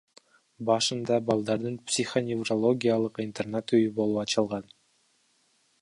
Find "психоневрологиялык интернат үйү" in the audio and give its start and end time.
1.91-3.93